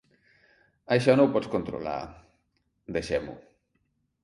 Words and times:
Això 0.95 1.15
no 1.19 1.27
ho 1.27 1.31
pots 1.35 1.51
controlar… 1.57 1.95
deixem-ho. 2.99 3.39